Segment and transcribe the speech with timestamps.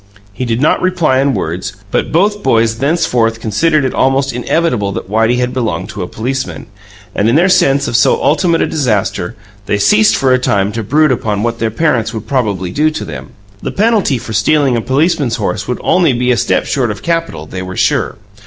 [0.33, 5.07] He did not reply in words; but both boys thenceforth considered it almost inevitable that
[5.07, 6.65] Whitey had belonged to a policeman,
[7.13, 9.35] and, in their sense of so ultimate a disaster,
[9.67, 13.05] they ceased for a time to brood upon what their parents would probably do to
[13.05, 13.33] them.
[13.61, 17.45] The penalty for stealing a policeman's horse would be only a step short of capital,
[17.45, 18.15] they were sure.